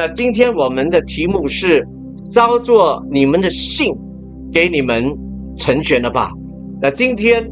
[0.00, 1.86] 那今天我们的题目是：
[2.30, 3.94] 招作你们的信
[4.50, 5.14] 给你们
[5.58, 6.30] 成全了吧？
[6.80, 7.46] 那今天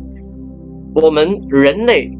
[0.94, 2.10] 我们人类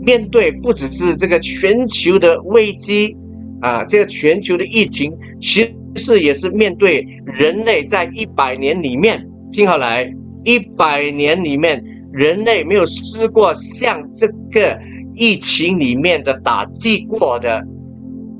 [0.00, 3.14] 面对不只是这个全球的危机
[3.60, 9.22] 啊，这个全球的疫情，其实也是面对人类在一百年里面，
[9.52, 10.10] 听好来，
[10.44, 11.84] 一百年里面
[12.14, 14.80] 人类没有试过像这个。
[15.16, 17.62] 疫情里面的打击过的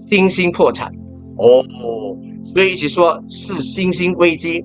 [0.06, 0.88] 新兴破产
[1.36, 1.64] 哦，
[2.44, 4.64] 所以一直说是新兴危机，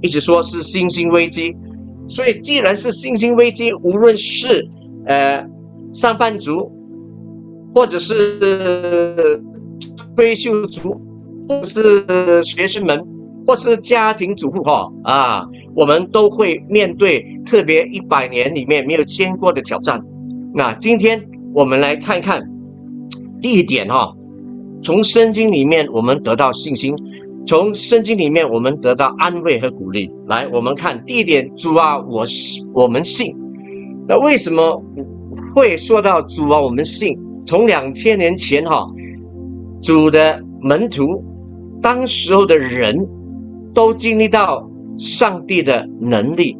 [0.00, 1.54] 一直说是新兴危机。
[2.06, 4.66] 所以既然是新兴危机，无论是
[5.06, 5.46] 呃
[5.92, 6.70] 上班族，
[7.74, 9.42] 或者是
[10.16, 10.98] 退休族，
[11.48, 12.98] 或是学生们，
[13.46, 20.00] 或是家庭主妇哈啊，我们都会面对特别一百年里面没有见过的挑战。
[20.54, 22.42] 那今天我们来看看
[23.40, 24.14] 第一点哈，
[24.82, 26.94] 从圣经里面我们得到信心，
[27.46, 30.10] 从圣经里面我们得到安慰和鼓励。
[30.26, 33.34] 来，我们看第一点，主啊，我信，我们信。
[34.06, 34.82] 那为什么
[35.54, 37.18] 会说到主啊，我们信？
[37.44, 38.86] 从两千年前哈，
[39.80, 41.24] 主的门徒，
[41.80, 42.96] 当时候的人
[43.74, 46.56] 都经历到上帝的能力，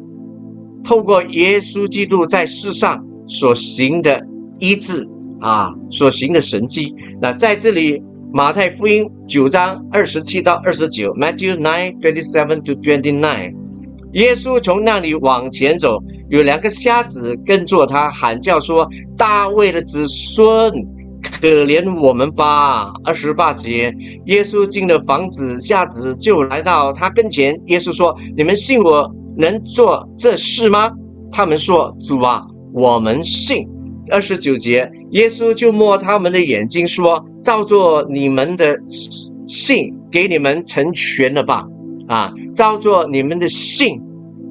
[0.83, 3.03] 透过耶稣基督在世上。
[3.31, 4.19] 所行的
[4.57, 5.07] 医治
[5.39, 6.91] 啊，所行的神迹。
[7.21, 8.01] 那在这里，
[8.31, 13.55] 马太福音九章二十七到二十九，Matthew nine twenty seven to twenty nine，
[14.13, 15.97] 耶稣从那里往前走，
[16.29, 20.71] 有两个瞎子跟着他，喊叫说：“大卫的子孙，
[21.23, 23.91] 可怜我们吧！”二十八节，
[24.27, 27.59] 耶稣进了房子，瞎子就来到他跟前。
[27.65, 30.91] 耶稣说：“你们信我能做这事吗？”
[31.31, 33.67] 他们说：“主啊。”我们信
[34.11, 38.77] 二十九节，耶稣就摸他们的眼睛说：“照做你们的
[39.47, 41.65] 信，给你们成全了吧。”
[42.07, 44.01] 啊，照做你们的信，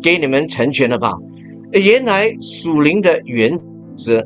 [0.02, 1.12] 给你们成全了吧。
[1.72, 3.58] 原来属灵的原
[3.96, 4.24] 则，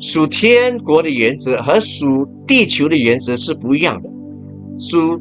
[0.00, 4.10] 属天国的原则和属地球的原则是不一样的。
[4.78, 5.20] 属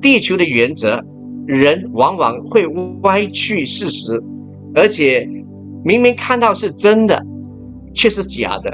[0.00, 1.00] 地球的原则，
[1.46, 2.66] 人往往会
[3.02, 4.20] 歪曲事实，
[4.74, 5.28] 而且。
[5.82, 7.18] 明明看到是真的，
[7.94, 8.70] 却是假的，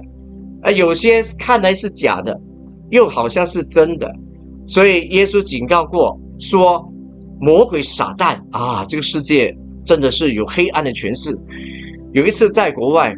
[0.62, 2.36] 啊，有些看来是假的，
[2.90, 4.10] 又好像是真的，
[4.66, 6.86] 所以耶稣警告过说，
[7.40, 11.36] 魔鬼撒旦啊，这个世界真的是有黑暗的权势。
[12.12, 13.14] 有一次在国外，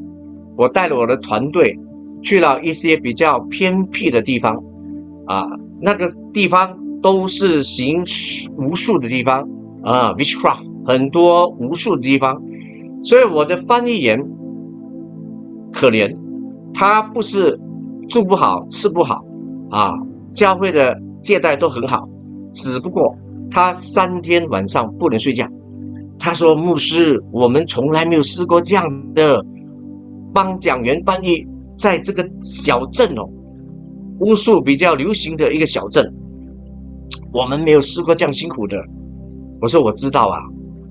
[0.56, 1.76] 我带了我的团队
[2.22, 4.54] 去了一些比较偏僻的地方，
[5.26, 5.46] 啊，
[5.80, 8.02] 那个地方都是行
[8.56, 9.40] 无数的地方
[9.82, 12.40] 啊，witchcraft 很多无数的地方。
[13.02, 14.18] 所以我的翻译员
[15.72, 16.12] 可怜，
[16.74, 17.56] 他不是
[18.08, 19.24] 住不好、吃不好
[19.70, 19.92] 啊，
[20.32, 22.08] 教会的接待都很好，
[22.52, 23.14] 只不过
[23.50, 25.46] 他三天晚上不能睡觉。
[26.18, 28.84] 他说：“牧师，我们从来没有试过这样
[29.14, 29.40] 的
[30.34, 31.46] 帮讲员翻译，
[31.78, 33.22] 在这个小镇哦，
[34.20, 36.04] 巫术比较流行的一个小镇，
[37.32, 38.76] 我们没有试过这样辛苦的。”
[39.62, 40.38] 我说：“我知道啊。”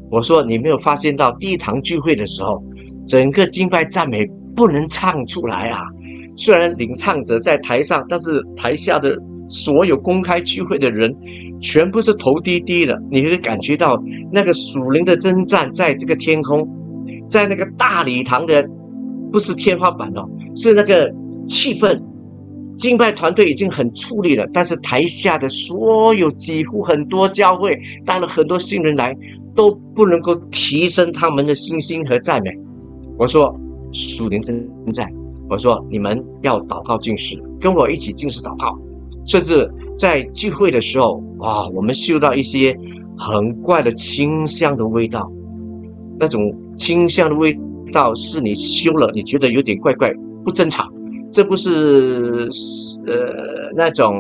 [0.09, 2.64] 我说：“你没有发现到第一堂聚会的时候，
[3.06, 5.80] 整个敬拜赞美不能唱出来啊？
[6.38, 9.09] 虽然领唱者在台上，但是台下的
[9.50, 11.14] 所有公开聚会的人，
[11.59, 12.96] 全部是头低低的。
[13.12, 16.66] 你会感觉到那个属灵的征战，在这个天空，
[17.30, 18.66] 在那个大礼堂的，
[19.31, 20.24] 不是天花板哦，
[20.56, 21.12] 是那个
[21.47, 22.00] 气氛。
[22.78, 29.14] 敬拜团队已经很出力了，但是台下的所有几乎很多教会带了很多新人来。”
[29.58, 32.52] 都不能够提升他们的信心和赞美。
[33.18, 33.52] 我说
[33.92, 34.56] 属灵正
[34.94, 35.03] 在，
[35.50, 38.78] 我说你们要祷告进食，跟我一起进食祷告。
[39.25, 42.75] 甚至在聚会的时候，哇，我们嗅到一些
[43.18, 45.30] 很怪的清香的味道，
[46.19, 46.41] 那种
[46.78, 47.58] 清香的味
[47.91, 50.12] 道是你修了，你觉得有点怪怪，
[50.44, 50.88] 不正常。
[51.31, 52.47] 这不是
[53.06, 53.14] 呃
[53.75, 54.16] 那种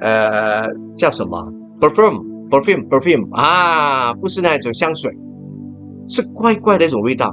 [0.00, 2.26] 呃叫什么 perfume。
[2.48, 5.12] perfume perfume 啊，不是那种香水，
[6.08, 7.30] 是怪怪的一种味道。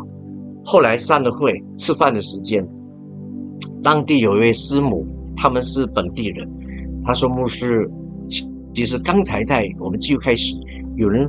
[0.66, 2.62] 后来散了会，吃饭的时间，
[3.86, 5.06] 当地有一位师母，
[5.38, 6.50] 他们是本地人。
[7.06, 7.88] 他说：“牧师，
[8.74, 10.56] 其实刚才在我们就开始
[10.96, 11.24] 有人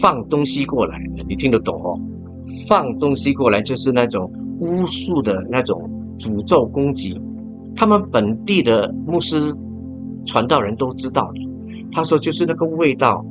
[0.00, 0.98] 放东西过来，
[1.28, 2.00] 你听得懂哦？
[2.66, 5.78] 放东西过来就是那种巫术的那种
[6.18, 7.20] 诅咒攻击。
[7.76, 9.54] 他们本地的牧师
[10.24, 11.40] 传道人都知道的。”
[11.92, 13.22] 他说：“就是那个味道，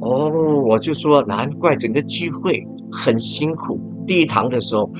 [0.00, 0.28] 哦，
[0.68, 2.60] 我就说难怪整个聚会
[2.90, 3.80] 很辛苦。
[4.04, 4.90] 第一堂的时候，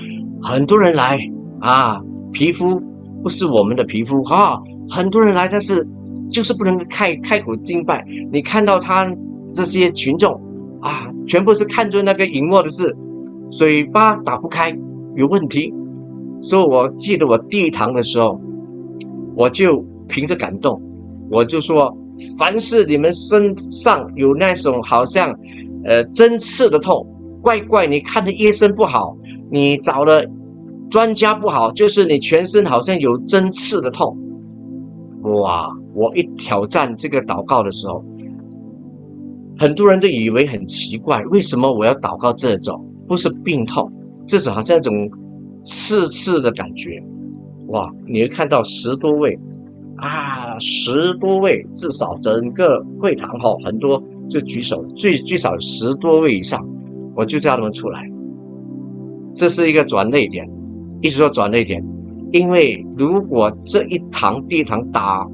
[0.40, 1.18] 很多人来
[1.60, 2.00] 啊，
[2.32, 2.80] 皮肤
[3.22, 5.86] 不是我们的皮肤哈，很多人来，但是
[6.30, 8.04] 就是不能开开口敬拜。
[8.32, 9.10] 你看到他
[9.52, 10.32] 这些群众
[10.80, 12.96] 啊，全部是看着那个荧幕的字，
[13.50, 14.70] 嘴巴打不开，
[15.16, 15.72] 有问题。
[16.42, 18.40] 所以我记得我第一堂的时候，
[19.36, 20.80] 我就凭着感动，
[21.30, 21.94] 我就说：
[22.38, 25.34] 凡是你们身上有那种好像
[25.84, 27.06] 呃针刺的痛，
[27.42, 29.14] 怪怪，你看的医生不好，
[29.50, 30.24] 你找了
[30.90, 34.16] 专家不好，就是你全身好像有针刺的痛。
[35.22, 35.68] 哇！
[35.94, 38.04] 我一挑战这个祷告的时候，
[39.58, 42.84] 很多人都以为很奇怪，为什么我要祷告这种？
[43.06, 43.90] 不是病痛，
[44.26, 45.10] 这种好像一种
[45.64, 47.02] 刺刺的感觉。
[47.68, 47.88] 哇！
[48.06, 49.38] 你会看到十多位
[49.96, 56.66] 啊，十多位，至少整个会堂哈，很多就举手，最最少十多位以上，
[57.14, 58.00] 我就叫他们出来。
[59.34, 60.48] 这是一个转泪点，
[61.00, 61.82] 一直说转了一点。
[62.32, 65.26] 因为如果这一堂第一堂打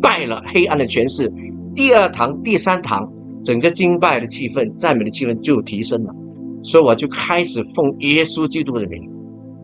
[0.00, 1.32] 败了黑暗的权势，
[1.74, 3.10] 第二堂、第三堂，
[3.42, 6.14] 整个敬拜的气氛、赞美的气氛就提升了，
[6.62, 9.02] 所以我就开始奉耶稣基督的名，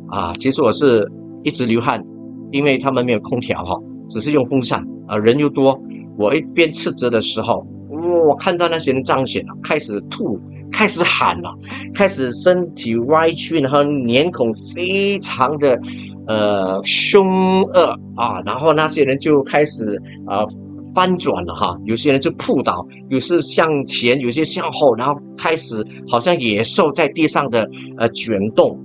[0.08, 1.08] 啊，其实我是
[1.44, 2.02] 一直流汗，
[2.50, 3.78] 因为他们没有空调哈，
[4.08, 5.80] 只是用风扇，啊，人又多，
[6.18, 10.36] 我一边斥责的时候，我看到那些人彰显了，开始吐，
[10.72, 11.50] 开始喊了，
[11.94, 15.78] 开始身体歪曲，然后脸孔非常的。
[16.28, 20.44] 呃，凶恶啊，然后那些人就开始啊
[20.94, 27.68] 翻转了哈，有些人就扑倒，有些向前，有些向后，然后开始好像野兽在地上的
[27.98, 28.78] 呃卷动，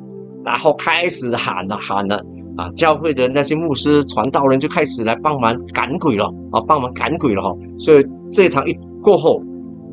[0.44, 2.20] 然后开始喊了喊了
[2.58, 8.74] 啊，教会的那些牧师传道人就开始来帮忙赶鬼了啊，帮忙赶鬼了哈，所以这一堂一
[9.04, 9.40] 过后，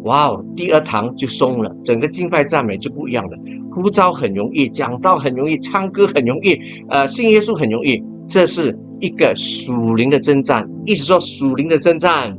[0.04, 3.38] 哇哦，第二堂就松了，整个敬拜赞美就不一样了。
[3.70, 6.58] 呼召很容易，讲道很容易，唱歌很容易，
[6.88, 8.02] 呃，信耶稣很容易。
[8.28, 12.36] 这是一个属灵的征战，一直说属灵的征战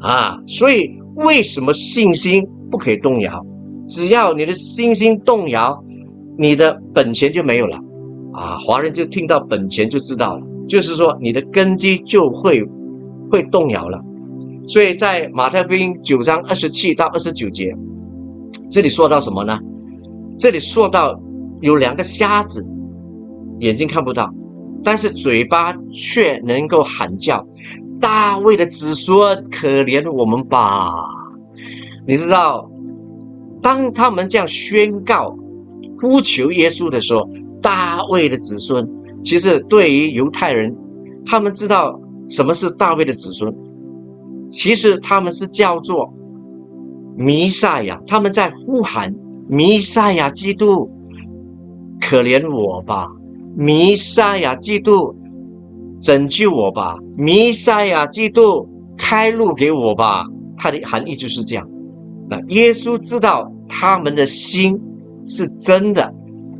[0.00, 0.38] 啊。
[0.46, 3.44] 所以为什么信心不可以动摇？
[3.86, 5.78] 只要你的信心动摇，
[6.38, 7.76] 你的本钱就没有了
[8.32, 8.58] 啊。
[8.58, 12.64] 华人就听到本钱就知道了，就是说你的根基就会
[13.30, 14.00] 会动摇了。
[14.66, 17.74] 所以在马太福音九章二十七到二十九节，
[18.70, 19.58] 这里说到什么呢？
[20.38, 21.18] 这里说到
[21.60, 22.66] 有两个瞎子，
[23.60, 24.32] 眼睛看不到，
[24.82, 27.46] 但是嘴巴却能够喊叫。
[28.00, 30.92] 大卫的子孙，可怜我们吧！
[32.06, 32.68] 你知道，
[33.62, 35.34] 当他们这样宣告、
[36.00, 37.26] 呼求耶稣的时候，
[37.62, 38.86] 大卫的子孙，
[39.22, 40.74] 其实对于犹太人，
[41.24, 43.54] 他们知道什么是大卫的子孙，
[44.48, 46.12] 其实他们是叫做
[47.16, 49.14] 弥赛亚，他们在呼喊。
[49.46, 50.88] 弥赛亚基督，
[52.00, 53.04] 可怜我吧！
[53.54, 55.14] 弥赛亚基督，
[56.00, 56.96] 拯救我吧！
[57.18, 60.24] 弥赛亚基督，开路给我吧！
[60.56, 61.68] 它的含义就是这样。
[62.30, 64.80] 那耶稣知道他们的心
[65.26, 66.10] 是真的，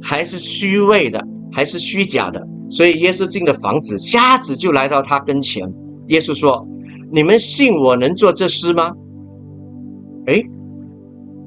[0.02, 1.18] 还是虚伪的，
[1.50, 2.46] 还是虚假的？
[2.68, 5.62] 所以耶稣进了房子，瞎子就来到他跟前。
[6.08, 6.68] 耶稣说
[7.14, 8.90] ：“你们信我能做这事吗？”
[10.26, 10.42] 哎。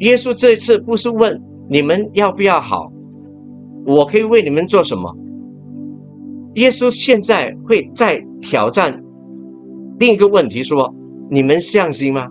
[0.02, 2.92] 耶稣这一次不是问你们要不要好，
[3.84, 5.12] 我可以为你们做什么？
[6.54, 9.04] 耶稣现在会再挑战
[10.00, 10.94] 另一个问题，说
[11.32, 12.28] 你们相信吗？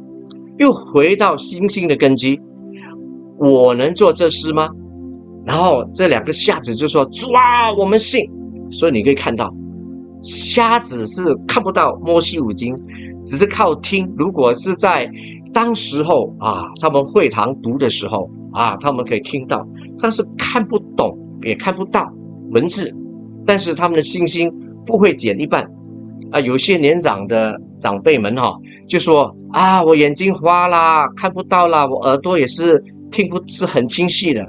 [0.59, 2.39] 又回到星星的根基，
[3.39, 4.69] 我能做这事吗？
[5.45, 8.31] 然后这两个瞎子就说：主啊，我们信。
[8.71, 9.53] 所以你可以看到，
[10.23, 12.73] 瞎子是看不到摩西五经，
[13.27, 14.11] 只是靠听。
[14.17, 15.11] 如果是在
[15.53, 19.67] 当时候啊，他们会堂读的时候啊，他们可以听到，
[20.01, 22.07] 但是看不懂，也看不到
[22.53, 22.95] 文字，
[23.47, 24.51] 但是他们的信心
[24.87, 25.63] 不会减一半
[26.31, 26.41] 啊。
[26.41, 28.53] 有些年长的长辈们哈，
[28.89, 34.43] 就说啊，我眼睛花啦，看不到啦，我耳朵也是听不是很清晰的。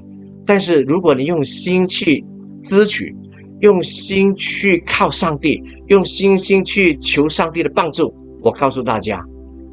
[0.46, 2.24] 但是如果你用心去
[2.64, 3.14] 支取，
[3.60, 9.24] 用心去靠上帝，用心心去求上帝的帮助，我告诉大家。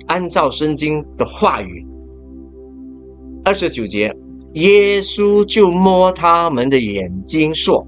[0.06, 1.86] 按照圣经的话语，
[3.42, 4.14] 二十九节，
[4.52, 7.82] 耶稣就摸他们的眼睛说：“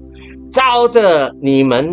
[0.49, 1.87] 照着你们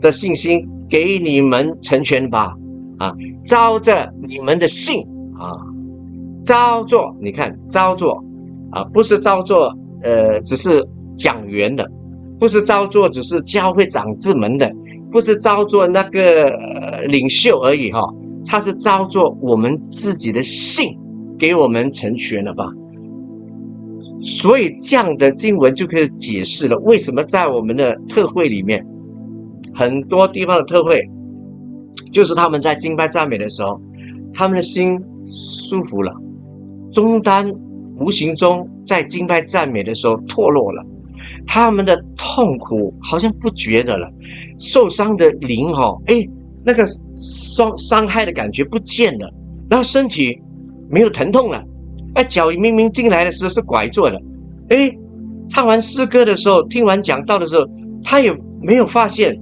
[0.00, 2.52] 的信心，给你们成全吧。
[2.98, 3.14] 啊，
[3.44, 5.02] 照着你们的信
[5.38, 5.54] 啊，
[6.42, 7.14] 照做。
[7.20, 8.20] 你看，照做
[8.72, 10.84] 啊，不是照做，呃，只是
[11.16, 11.88] 讲员的，
[12.40, 14.68] 不是照做，只是教会长子们的，
[15.10, 16.50] 不是照做那个
[17.08, 18.00] 领袖而已哈。”
[18.46, 20.96] 他是照做我们自己的信，
[21.38, 22.64] 给我们成全了吧？
[24.22, 28.84] 所以这样的经文就可以解释了，为什么在我们的特会里面，
[29.74, 31.02] 很多地方的特会，
[32.10, 33.78] 就是他们在敬拜赞美的时候，
[34.32, 36.12] 他们的心舒服了，
[36.90, 37.46] 中单
[38.00, 40.82] 无形中在敬拜赞美的时候脱落了，
[41.48, 44.08] 他们的痛苦好像不觉得了，
[44.58, 46.14] 受伤的灵哦，哎，
[46.64, 46.86] 那个
[47.16, 49.28] 伤伤害的感觉不见了，
[49.68, 50.38] 然后身体
[50.88, 51.60] 没有疼痛了，
[52.14, 54.16] 哎，脚明明进来的时候是拐坐的，
[54.68, 54.94] 哎，
[55.48, 57.64] 唱完诗歌的时候，听完讲道的时候，
[58.04, 58.30] 他也
[58.62, 59.34] 没有发现，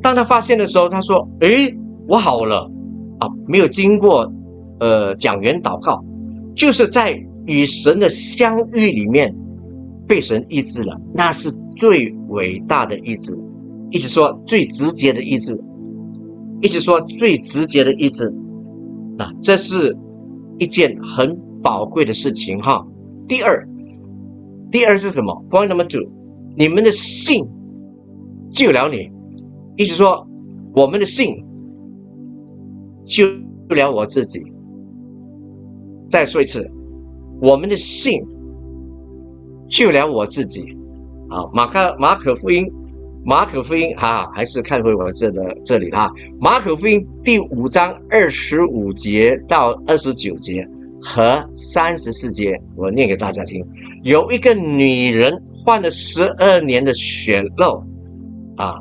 [0.00, 1.74] 当他发现的时候，他说，哎。
[2.08, 2.68] 我好了
[3.20, 4.28] 啊，没有经过
[4.80, 6.02] 呃讲员祷告，
[6.56, 7.16] 就是在
[7.46, 9.32] 与神的相遇里面
[10.10, 13.32] 被神医治了，那是最伟大的医治，
[13.92, 15.56] 一直说最直接的医治，
[16.60, 18.28] 一直说最直接的医治，
[19.16, 19.96] 那这是
[20.58, 22.84] 一件很宝贵的事情哈。
[23.28, 23.64] 第二，
[24.72, 26.10] 第二是什么？Point number two，
[26.56, 27.46] 你们的信
[28.50, 29.08] 救了你，
[29.76, 30.26] 一直说
[30.74, 31.36] 我们的信。
[33.02, 33.26] 救
[33.68, 34.40] 不了我自己。
[36.08, 36.64] 再说一次，
[37.40, 38.20] 我们的信
[39.70, 40.66] 救了我自己。
[41.30, 42.66] 好，马可马可福音，
[43.24, 46.10] 马可福音哈，还是看回我这的这里哈。
[46.40, 50.66] 马可福音第五章二十五节到二十九节
[51.00, 53.64] 和三十四节，我念给大家听。
[54.02, 55.32] 有一个女人
[55.64, 57.82] 患了十二年的血漏
[58.56, 58.74] 啊。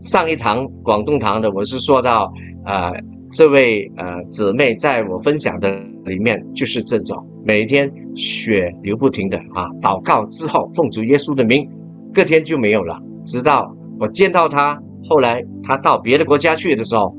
[0.00, 2.30] 上一堂广东堂的，我是说到
[2.64, 2.92] 啊。
[3.34, 5.68] 这位呃姊妹在我分享的
[6.04, 11.68] 里面就是这种，每一天血流不停的啊，祷告之后奉主耶稣的名，
[12.14, 12.96] 隔天就没有了。
[13.24, 17.12] 直到我见到他，后来他到别的国家去的时候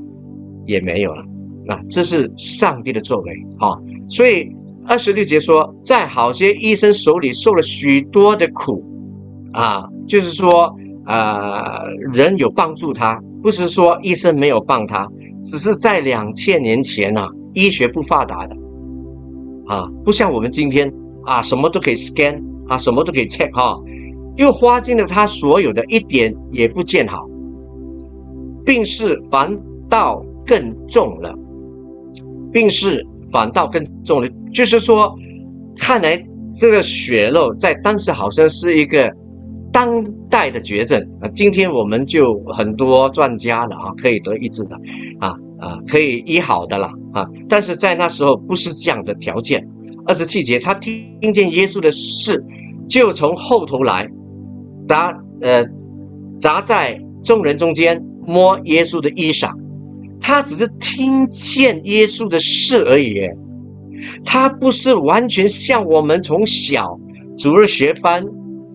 [0.65, 1.22] 也没有了。
[1.65, 3.75] 那这是上帝的作为啊！
[4.07, 4.50] 所以
[4.88, 8.81] 二十六节说，在好些医生手里受了许多的苦
[9.51, 15.05] 啊，就是说啊，人有帮助他，不是说医生没有帮他。
[15.46, 18.56] 只是在两千年前呐，医学不发达的，
[19.68, 20.92] 啊，不像我们今天
[21.24, 23.80] 啊，什么都可以 scan 啊，什么都可以 check 哈，
[24.38, 27.30] 又花尽了他所有的，一点也不见好，
[28.66, 29.56] 病势反
[29.88, 31.34] 倒更重了，
[32.52, 35.16] 病势反倒更重了，就是说，
[35.78, 36.22] 看来
[36.56, 39.14] 这个血肉在当时好像是一个
[39.75, 44.75] 当代的绝症啊，今天我们就很多专家了啊，可以得医治的。
[45.20, 47.25] 啊啊，可以医好的了啊！
[47.50, 49.62] 但是在那时候不是这样的条件。
[50.05, 52.41] 二十七节，他听见耶稣的事，
[52.88, 54.08] 就从后头来，
[54.88, 55.08] 砸
[55.41, 55.62] 呃
[56.39, 59.51] 砸在众人中间，摸耶稣的衣裳。
[60.22, 63.15] 他只是听见耶稣的事而已，
[64.24, 66.98] 他不是完全像我们从小
[67.38, 68.24] 主日学班、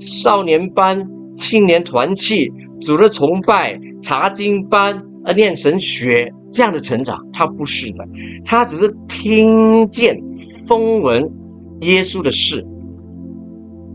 [0.00, 2.48] 少年班、青年团契、
[2.80, 5.02] 主的崇拜、查经班。
[5.22, 7.98] 而念神学这样的成长，他不是的，
[8.42, 10.18] 他只是听见
[10.66, 11.22] 风闻
[11.82, 12.66] 耶稣的事，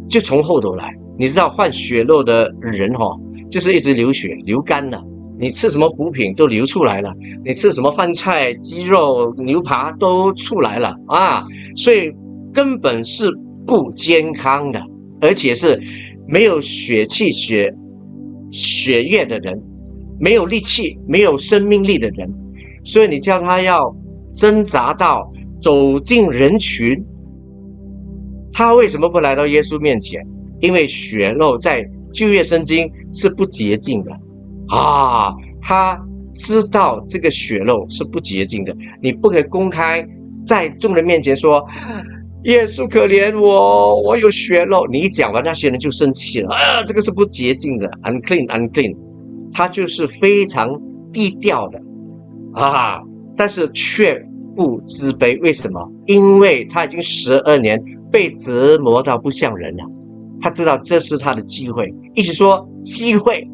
[0.07, 0.93] 就从后头来。
[1.17, 3.07] 你知道患血肉的人哈，
[3.49, 5.01] 就是一直流血流干了。
[5.39, 7.11] 你吃什么补品都流出来了，
[7.43, 11.43] 你吃什么饭菜、鸡肉、牛扒都出来了啊！
[11.75, 12.11] 所以
[12.53, 13.31] 根本是
[13.65, 14.79] 不健康的，
[15.25, 15.81] 而且是
[16.27, 17.73] 没有血气、血
[18.51, 19.61] 血液的人。
[20.17, 22.33] 没有力气、没有生命力的人，
[22.85, 23.93] 所以你叫他要
[24.33, 25.29] 挣扎到
[25.61, 27.03] 走进人群，
[28.53, 30.25] 他为什么不来到耶稣面前？
[30.61, 34.11] 因为血肉在旧约圣经是不洁净的
[34.69, 35.33] 啊！
[35.61, 36.01] 他
[36.33, 40.01] 知道这个血肉是不洁净的，你不可以公开
[40.47, 41.61] 在众人面前说
[42.45, 44.85] 耶稣可怜我，我有血肉。
[44.91, 46.83] 你一讲完，那些人就生气了啊！
[46.85, 48.95] 这个是不洁净的，unclean，unclean。
[49.51, 50.69] 他就是非常
[51.11, 51.81] 低调的
[52.53, 52.99] 啊，
[53.35, 54.23] 但是却
[54.55, 55.41] 不自卑。
[55.41, 55.91] 为什么？
[56.05, 59.83] 因为他已经十二年被折磨到不像人了。
[60.39, 63.47] 他知道这是他的机会，一直说机会，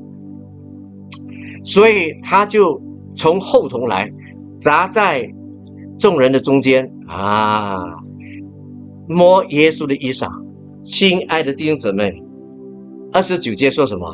[1.64, 2.82] 所以他就
[3.16, 4.12] 从后头来，
[4.60, 5.26] 砸在
[5.98, 7.78] 众人的中间啊，
[9.12, 10.28] 摸耶稣的衣裳。
[10.84, 12.12] 亲爱的弟兄姊妹，
[13.12, 14.08] 二十九节说什么？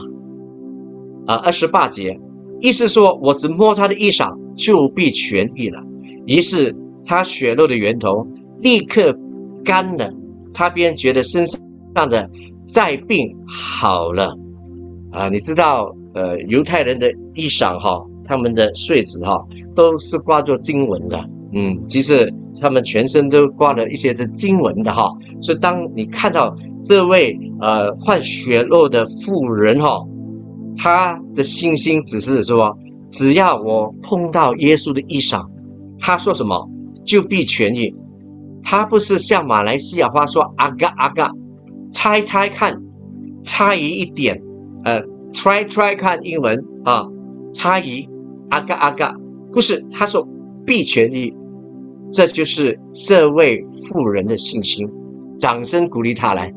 [1.27, 2.19] 啊，二十八节，
[2.59, 5.79] 意思说我只摸他的衣裳，就必痊愈了。
[6.25, 6.75] 于是
[7.05, 8.25] 他血肉的源头
[8.59, 9.15] 立刻
[9.63, 10.09] 干了，
[10.53, 12.27] 他便觉得身上的
[12.67, 14.27] 灾病好了。
[15.11, 19.35] 啊，你知道，呃，犹太人的衣裳哈，他们的穗子哈，
[19.73, 21.17] 都是挂着经文的。
[21.53, 22.31] 嗯，其实
[22.61, 25.09] 他们全身都挂了一些的经文的哈。
[25.41, 29.99] 所以当你看到这位呃患血肉的妇人哈。
[30.79, 32.71] 他的信心只是说
[33.09, 35.43] 只要我碰到耶稣的衣裳，
[35.97, 36.69] 他说什么
[37.03, 37.91] 就必痊愈。
[38.61, 41.31] 他不是像马来西亚话说阿嘎阿嘎，
[41.91, 42.79] 猜猜看，
[43.43, 44.39] 差异一点，
[44.83, 45.01] 呃
[45.33, 47.07] ，try try 看英文啊，
[47.55, 48.07] 差异
[48.49, 49.13] 阿嘎阿嘎，
[49.51, 50.27] 不是他说
[50.65, 51.33] 必痊愈，
[52.11, 54.87] 这就是这位妇人的信心。
[55.37, 56.51] 掌声鼓励他来，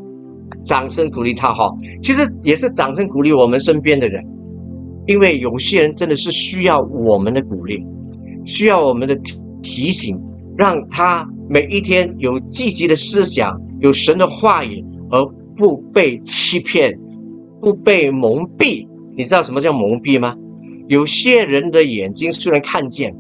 [0.65, 1.71] 掌声鼓励他哈。
[2.01, 4.25] 其实也是掌声鼓励我们身边的人，
[5.07, 7.85] 因为有些人真的是需要我们的鼓励，
[8.45, 9.15] 需要我们的
[9.63, 10.17] 提醒，
[10.57, 15.23] 让他每一天有积极的思想，有神的话语，而
[15.57, 16.91] 不被欺骗，
[17.61, 18.87] 不被蒙蔽。
[19.17, 20.35] 你知道什么叫蒙蔽吗？
[20.91, 23.15] 有些人的眼睛虽然看见，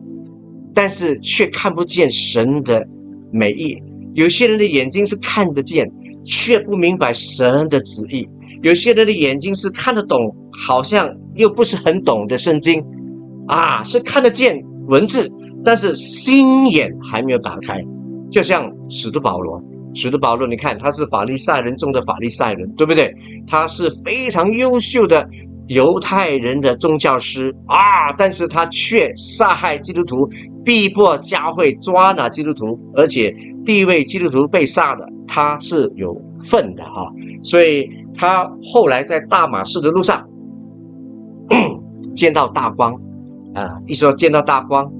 [0.74, 2.84] 但是却看不见神的
[3.32, 3.80] 美意。
[4.14, 5.88] 有些人的眼睛是看得见，
[6.24, 8.24] 却不明白神的旨意；
[8.60, 12.84] 有些人的眼睛是看得懂，好像又不是很懂的圣经，
[13.46, 15.30] 啊，是看得见文字，
[15.64, 17.80] 但是心眼还没有打开。
[18.32, 19.62] 就像使徒保罗，
[19.94, 23.14] 使徒保罗，你看他是法利赛人中的法利赛人，对不对？
[23.46, 25.24] 他是非常优秀的
[25.70, 30.28] 犹太人的宗教师啊，但是他却杀害基督徒，
[30.64, 33.34] 逼迫教会，抓拿基督徒，而且。
[33.62, 37.06] 第一位基督徒被杀的，他是有份的哈，
[37.42, 40.26] 所以他后来在大马士的路上
[42.16, 42.90] 见到大光
[43.54, 44.90] 啊，一说见到大光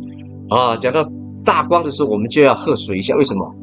[0.51, 1.03] 啊，讲到
[1.43, 3.55] 大光的时候，我们就要喝水一下，为什么？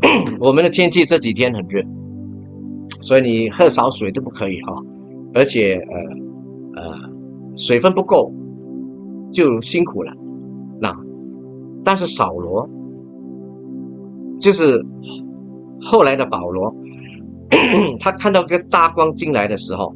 [0.40, 1.82] 我们的天气这几天很热，
[3.02, 4.72] 所以你喝少水都不可以哈，
[5.34, 6.94] 而且呃呃
[7.56, 8.32] 水分不够
[9.32, 10.12] 就辛苦了。
[10.80, 10.96] 那
[11.84, 12.66] 但是扫罗，
[14.40, 14.80] 就是
[15.80, 16.74] 后来的保罗，
[18.00, 19.92] 他看到个大光进来的时候，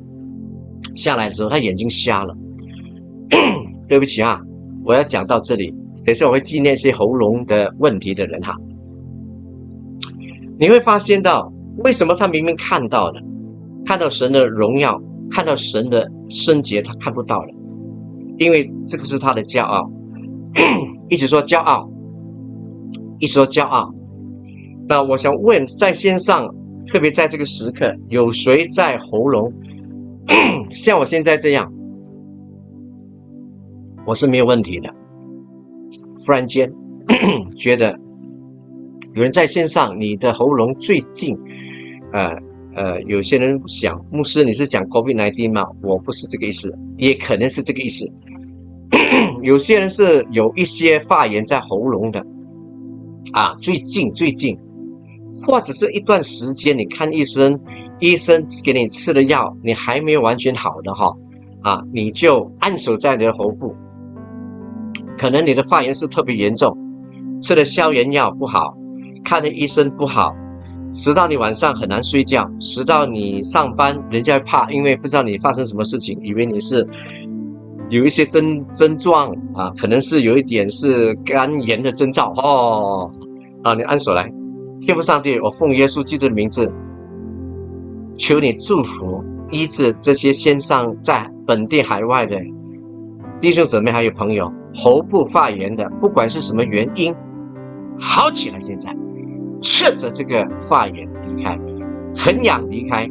[0.95, 2.35] 下来的时候，他眼睛瞎了。
[3.89, 4.41] 对不起啊，
[4.85, 5.73] 我要讲到这里，
[6.05, 8.55] 等下我会纪念一些喉咙的问题的人哈。
[10.59, 11.53] 你会发现到，
[11.85, 13.21] 为什么他明明看到了，
[13.85, 17.49] 看到神的荣耀，看到神的圣洁，他看不到了，
[18.39, 19.91] 因为这个是他的骄傲。
[21.11, 21.89] 一直说骄傲，
[23.19, 23.93] 一直说骄傲。
[24.89, 26.49] 那我想问，在线上，
[26.87, 29.53] 特别在这个时刻，有谁在喉咙
[30.73, 31.71] 像我现在这样？
[34.07, 34.89] 我是没有问题的。
[36.25, 36.73] 忽然间
[37.59, 37.95] 觉得
[39.15, 41.37] 有人在线上，你的喉咙最近，
[42.17, 42.35] 呃
[42.75, 45.67] 呃，有些人想，牧师你是讲 COVID-19 吗？
[45.83, 48.11] 我不是这个意思，也可能是这个意思。
[49.43, 52.25] 有些人是有一些发炎在喉咙的，
[53.33, 54.57] 啊，最近最近，
[55.47, 57.59] 或者是一段时间，你看医生，
[58.01, 61.15] 医生给你吃的药，你还没有完全好的哈，
[61.63, 63.75] 啊，你就按手在你的喉部，
[65.19, 66.75] 可能你的发炎是特别严重，
[67.43, 68.75] 吃了消炎药不好，
[69.25, 70.35] 看了医生不好，
[70.97, 76.87] 直到你晚上很难睡觉，直到你上班，人家怕，因为不知道你发生什么事情，以为你是。
[77.89, 83.09] 有一些症症状啊，可能是有一点是肝炎的征兆哦。
[83.63, 84.29] 啊，你按手来，
[84.81, 86.69] 天父上帝，我奉耶稣基督的名字，
[88.19, 92.37] 求你祝福医治这些线上在本地海外的
[93.41, 97.15] 弟兄姊妹还有朋友，喉部发炎的，不管是什么原因，
[98.01, 98.59] 好起来。
[98.59, 98.93] 现在，
[99.69, 101.59] 顺着这个发炎离开，
[102.17, 103.09] 很痒离开，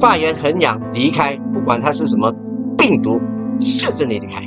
[0.00, 2.32] 发炎很痒离开，不管它是什么
[2.78, 3.20] 病毒。
[3.60, 4.40] 顺着你离开，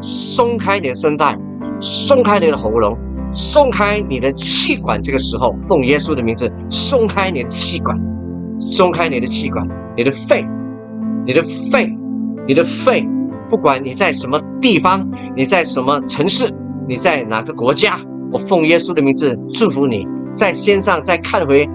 [0.00, 1.38] 松开你的声带，
[1.78, 2.98] 松开你的喉咙，
[3.30, 5.00] 松开你的气管。
[5.00, 7.96] 这个时候，奉耶稣的名字，松开你的气管，
[8.58, 9.64] 松开你的气管，
[9.96, 10.44] 你的肺，
[11.24, 11.94] 你的肺，
[12.48, 13.06] 你的肺。
[13.48, 16.52] 不管你在什么地方，你在什么城市，
[16.88, 17.96] 你在哪个国家，
[18.32, 20.04] 我奉耶稣的名字祝福你。
[20.38, 21.68] 在线上再看回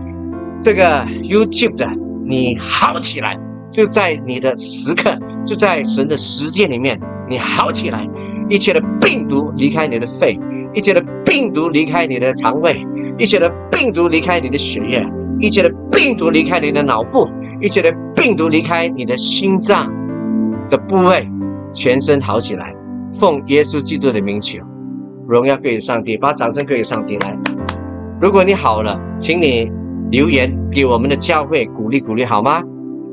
[0.62, 1.86] 这个 YouTube 的，
[2.26, 3.38] 你好起来，
[3.70, 5.14] 就在你的时刻。
[5.46, 6.98] 就在神的时间里面，
[7.30, 8.08] 你好起来，
[8.50, 10.40] 一切的病毒离开你的肺，
[10.74, 12.82] 一切的病毒离开你的肠胃，
[13.20, 15.06] 一切的病毒离开你的血液，
[15.42, 19.92] 一切的病毒离开你的脑部，一切的病毒离开你的心脏
[20.70, 21.30] 的部位，
[21.74, 22.74] 全身好起来。
[23.20, 24.64] 奉耶稣基督的名求，
[25.28, 27.38] 荣耀归于上帝，把掌声归于上帝来。
[28.24, 29.70] 如果你好了，请你
[30.10, 32.64] 留言给我们的教会鼓励鼓励好吗？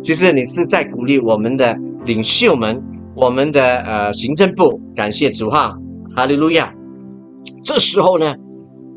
[0.04, 1.76] 其实你是在鼓励我们的。
[2.06, 2.80] 领袖们，
[3.16, 5.76] 我们的呃行政部，感谢主哈，
[6.14, 6.72] 哈利路亚。
[7.64, 8.32] 这时候呢，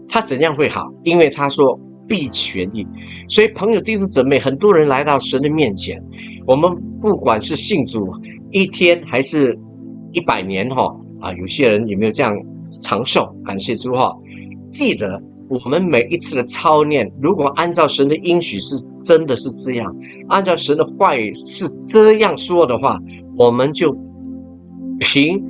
[0.07, 0.87] 他怎样会好？
[1.03, 2.87] 因为他说必痊愈。
[3.27, 5.99] 所以朋友弟兄姊妹，很多人来到神的面前，
[6.45, 6.71] 我们
[7.01, 8.07] 不管是信主
[8.51, 9.59] 一天还是
[10.11, 12.33] 一百年哈啊，有些人有没有这样
[12.83, 13.35] 长寿？
[13.43, 14.13] 感谢主哈！
[14.69, 19.95] 记得我们每一次的操练，如果按照神的应许是真的是这样，
[20.29, 22.97] 按照神的话语是这样说的话，
[23.37, 23.95] 我们就
[24.99, 25.43] 凭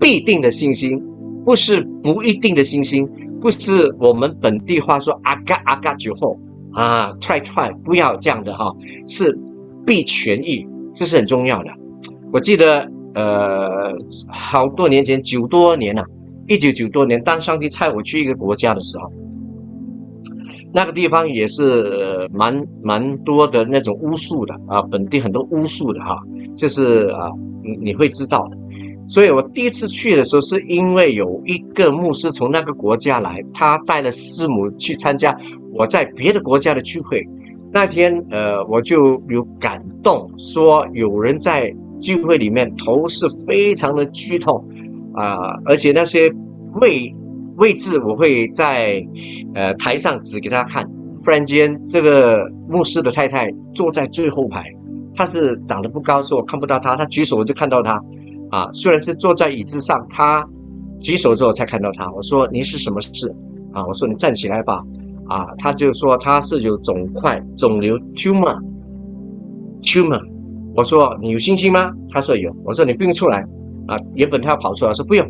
[0.00, 1.00] 必定的信心，
[1.44, 3.08] 不是不一定的信心，
[3.40, 6.38] 不是我们本地话说阿嘎阿嘎酒后
[6.72, 8.72] 啊踹踹，不要这样的哈，
[9.06, 9.38] 是
[9.86, 10.66] 必痊愈。
[10.94, 11.70] 这是很重要的。
[12.32, 13.94] 我记得，呃，
[14.26, 16.04] 好多年前，九多年了，
[16.48, 19.12] 一九九多年，当上帝派我去一个国家的时候，
[20.72, 26.18] 那个地方也是蛮蛮多的那种巫术的啊，本地很多巫术的哈，
[26.56, 27.30] 就是啊，
[27.62, 28.56] 你你会知道的。
[29.06, 35.34] 所以我第一次去的时候，是因为有一个牧师从那个国家来，他带了师母去参加
[35.72, 37.22] 我在别的国家的聚会。
[37.72, 44.62] 那天，呃，我就有感动，说有人在聚会里面头是非常的剧痛，
[45.18, 46.30] 啊，而且那些
[46.80, 47.14] 位
[47.56, 49.02] 位置我会在
[49.54, 50.84] 呃台上指给他看。
[51.24, 54.62] 忽然间，这个牧师的太太坐在最后排，
[55.14, 58.00] 她是长得不高，所以我看不到她，她举手我就看到她，
[58.50, 60.46] 啊，虽然是坐在椅子上，她
[61.00, 62.10] 举手之后才看到她。
[62.12, 63.28] 我说你是什么事？
[63.72, 64.80] 啊，我说你站起来吧。
[65.28, 70.22] 啊，他就说他是有肿块、肿瘤 tumor，tumor。
[70.74, 71.90] 我说你有信心吗？
[72.10, 72.50] 他说有。
[72.64, 73.44] 我说你不用出来。
[73.88, 75.26] 啊，原本他要跑出来，说不用，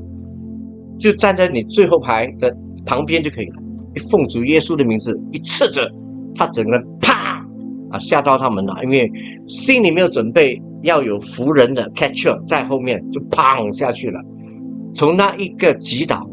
[0.99, 3.63] 就站在你最后排的旁边就可以了。
[3.95, 5.91] 一奉主耶稣的名字一斥着，
[6.35, 7.43] 他整个人啪
[7.91, 9.11] 啊吓到他们了，因为
[9.47, 14.21] 心里没有准备，要有扶人的 catcher 在后面，就砰下去了。
[14.95, 16.29] 从那一个击倒，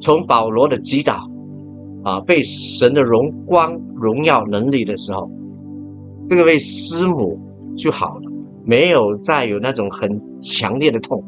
[0.00, 1.24] 从保罗的击倒。
[2.04, 5.30] 啊，被神的荣光、荣耀、能力的时候，
[6.26, 7.38] 这个位师母
[7.76, 8.31] 就好了，
[8.64, 10.08] 没有再有那种很
[10.40, 11.22] 强烈的痛，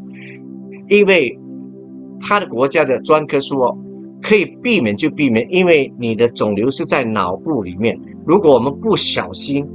[0.88, 1.36] 因为
[2.20, 3.76] 他的国家的专科说
[4.22, 9.66] 可以避免就避免，因为你的肿瘤是在脑部里面，如果我们不小心，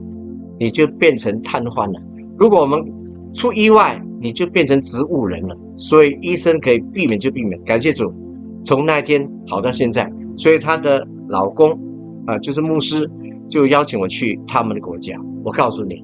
[0.60, 2.02] 你就变成瘫痪了；
[2.38, 2.82] 如果我们
[3.34, 5.56] 出意外，你就变成植物人了。
[5.78, 7.62] 所以医生可以避免就避免。
[7.64, 8.12] 感谢主，
[8.66, 10.12] 从那天好到现在。
[10.36, 11.72] 所以她的老公，
[12.26, 13.10] 啊，就是牧师，
[13.50, 15.16] 就邀请我去他们的国家。
[15.44, 16.04] 我告诉你，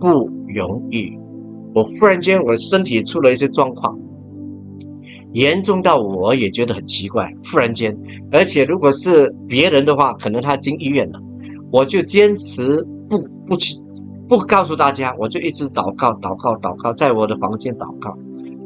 [0.00, 1.10] 不容易。
[1.74, 3.98] 我忽然间，我身体出了一些状况，
[5.32, 7.30] 严重到我也觉得很奇怪。
[7.44, 7.96] 忽然间，
[8.32, 11.20] 而且如果是别人的话，可能他进医院了。
[11.70, 13.74] 我就坚持不不去，
[14.26, 18.16] 不告诉大家，我就一直祷告，祷告，祷告，在我的房间祷告。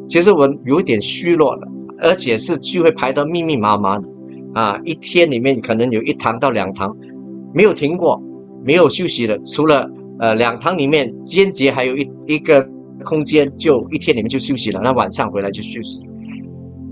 [0.09, 1.66] 其实我有点虚弱了，
[1.99, 4.09] 而且是聚会排得密密麻麻的。
[4.55, 6.95] 啊，一天里面可能有一堂到两堂，
[7.53, 8.23] 没有停过，
[8.62, 9.38] 没有休息的。
[9.45, 9.90] 除了
[10.23, 12.65] 呃两堂里面间接还有一一个
[13.05, 14.81] 空间，就一天里面就休息了。
[14.81, 16.01] 那晚上回来就休息。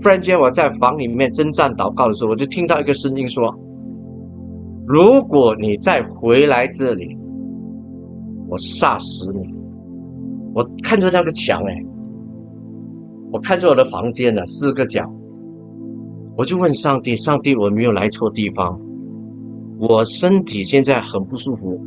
[0.03, 3.57] 忽然间我在房里面征战祷告的时候，我就听到一个声音说
[4.85, 7.17] ：“如果你再回来这里，
[8.49, 9.47] 我杀死你！”
[10.53, 11.81] 我看着那个墙，哎，
[13.31, 15.09] 我看着我的房间呢，四个角。
[16.35, 18.77] 我就问上帝：“上帝，我没有来错地方，
[19.79, 21.79] 我身体现在很不舒服，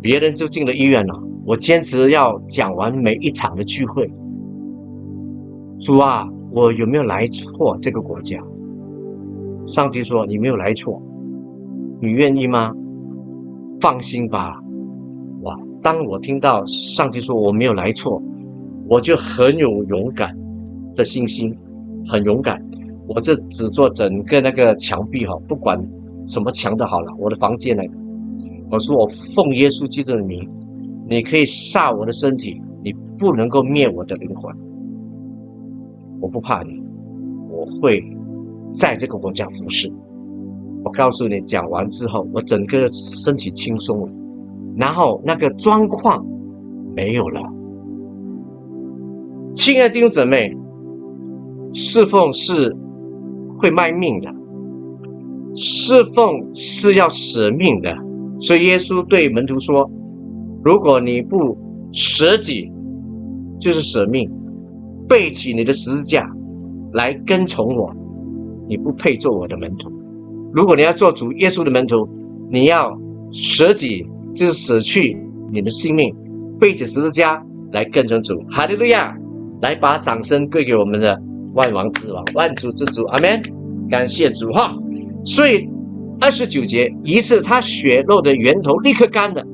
[0.00, 1.14] 别人就进了医院了。
[1.44, 4.10] 我坚持要讲完每一场的聚会。
[5.78, 8.38] 主啊，我有没有来错这个国家？”
[9.68, 11.00] 上帝说：“你没有来错，
[12.00, 12.72] 你愿意吗？
[13.80, 14.60] 放心吧。”
[15.42, 15.56] 哇！
[15.82, 18.20] 当我听到上帝说我没有来错，
[18.88, 20.36] 我就很有勇敢
[20.94, 21.54] 的信心，
[22.08, 22.60] 很勇敢。
[23.06, 25.78] 我这只做整个那个墙壁哈，不管
[26.26, 27.12] 什么墙都好了。
[27.18, 27.82] 我的房间呢，
[28.70, 30.48] 我说我奉耶稣基督的名，
[31.08, 34.54] 你可以杀我的身体，你不能够灭我的灵魂。
[36.20, 36.82] 我不怕你，
[37.50, 38.02] 我会
[38.72, 39.92] 在这个国家服侍。
[40.84, 44.08] 我告诉你，讲完之后，我整个身体轻松了，
[44.76, 46.24] 然后那个状况
[46.94, 47.42] 没有了。
[49.54, 50.56] 亲爱的弟兄姊妹，
[51.72, 52.76] 侍奉是。
[53.58, 54.28] 会卖命的，
[55.54, 57.90] 侍奉是要舍命的，
[58.40, 59.90] 所以耶稣对门徒说
[60.64, 61.56] ：“如果你不
[61.92, 62.70] 舍己，
[63.58, 64.30] 就是舍命，
[65.08, 66.28] 背起你的十字架
[66.92, 67.92] 来跟从我，
[68.68, 69.90] 你不配做我的门徒。
[70.52, 72.08] 如果你要做主耶稣的门徒，
[72.50, 72.96] 你要
[73.32, 75.16] 舍己，就是舍去
[75.52, 76.14] 你的性命，
[76.58, 78.38] 背起十字架来跟从主。
[78.50, 79.16] 哈利路亚！
[79.62, 81.18] 来把掌声归给我们的。”
[81.56, 83.40] 万王之王，万主之主，阿门！
[83.88, 84.76] 感谢主哈。
[85.24, 85.66] 所以
[86.20, 89.44] 二十九节，于是他血肉的源头立刻干了，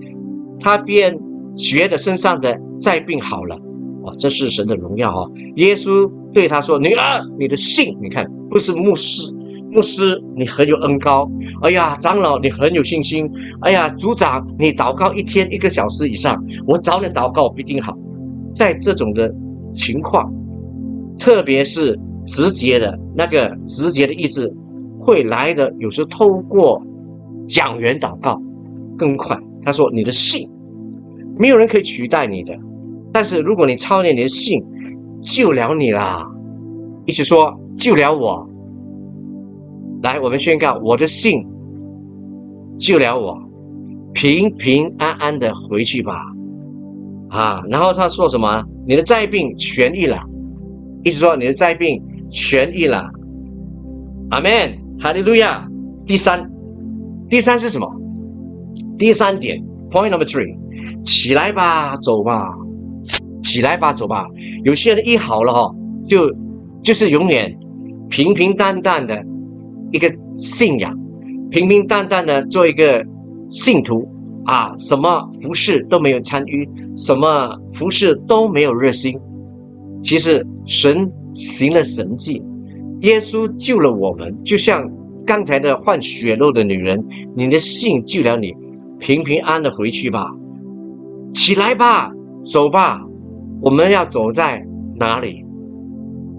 [0.61, 1.18] 他便
[1.57, 3.57] 觉得身上的灾病好了，
[4.05, 5.31] 哦，这是神的荣耀哈！
[5.57, 9.31] 耶稣对他说：“女儿，你的信，你看，不是牧师，
[9.70, 11.29] 牧师你很有恩高。
[11.62, 13.29] 哎呀，长老你很有信心。
[13.61, 17.92] 哎呀，组长你祷告一天一个小时以上，我早点祷告必定好。
[18.55, 19.33] 在这种的
[19.75, 20.33] 情况，
[21.18, 24.53] 特别是直接的那个直接的意志
[25.04, 26.80] 会来的，有时透过
[27.48, 28.40] 讲员祷告
[28.96, 29.36] 更快。
[29.64, 30.48] 他说你的信，
[31.36, 32.56] 没有人可以取代你的。”
[33.12, 34.64] 但是如果你操练你的信，
[35.20, 36.24] 救了你啦！
[37.04, 38.48] 一起说救了我。
[40.02, 41.44] 来，我们宣告我的信
[42.78, 43.36] 救了我，
[44.14, 46.14] 平平安安的回去吧。
[47.28, 48.64] 啊，然后他说什么？
[48.86, 50.18] 你的灾病痊愈了，
[51.04, 53.10] 意思说你的灾病痊愈了。
[54.30, 54.50] 阿门，
[55.02, 55.66] 哈利路亚。
[56.06, 56.48] 第三，
[57.28, 57.92] 第三是什么？
[58.96, 59.60] 第三点
[59.90, 60.56] ，Point number three，
[61.04, 62.48] 起来吧，走吧。
[63.42, 64.24] 起来吧，走吧。
[64.64, 65.74] 有些人一好了哈，
[66.06, 66.32] 就
[66.84, 67.52] 就是永远
[68.08, 69.20] 平平淡淡的
[69.90, 70.96] 一个信仰，
[71.50, 73.04] 平平淡淡的做一个
[73.50, 74.08] 信徒
[74.44, 79.18] 啊，什么服饰都没有参与，什么服饰都没有热心。
[80.02, 82.40] 其实神行了神迹，
[83.02, 84.88] 耶稣救了我们，就像
[85.26, 87.04] 刚才的换血肉的女人，
[87.36, 88.52] 你的信救了你，
[88.98, 90.30] 平平安的回去吧，
[91.32, 92.10] 起来吧，
[92.44, 93.00] 走吧。
[93.60, 94.60] 我们要走在
[94.96, 95.44] 哪里？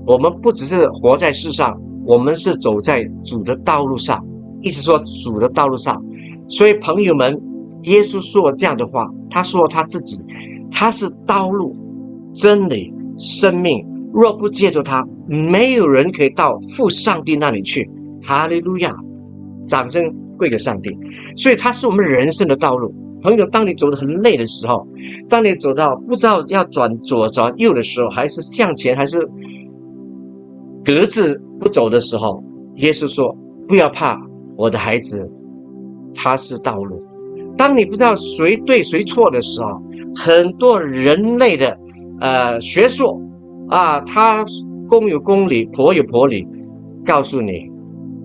[0.05, 4.21] 我们不只是活在世上，我们是走在主的道路上。
[4.61, 6.01] 意思说，主的道路上。
[6.47, 7.37] 所以，朋友们，
[7.83, 10.17] 耶稣说这样的话，他说他自己，
[10.71, 11.75] 他是道路、
[12.33, 13.85] 真理、生命。
[14.13, 17.89] 若不借助他，没有人可以到父上帝那里去。
[18.21, 18.93] 哈利路亚！
[19.67, 20.03] 掌声
[20.37, 20.95] 归给上帝。
[21.35, 22.93] 所以，他是我们人生的道路。
[23.21, 24.85] 朋友，当你走得很累的时候，
[25.27, 29.19] 当你走到不知道要转左转右的时候，还是向前，还是
[30.85, 32.43] 格子不走的时候，
[32.75, 33.35] 耶稣说
[33.67, 34.17] ：“不要怕，
[34.57, 35.19] 我的孩子，
[36.13, 37.01] 他是道路。”
[37.57, 39.81] 当你不知道谁对谁错的时候，
[40.15, 41.77] 很多人类的
[42.19, 43.17] 呃学说
[43.73, 44.45] 啊，他
[44.87, 46.47] 公有公理，婆有婆理，
[47.03, 47.71] 告诉你，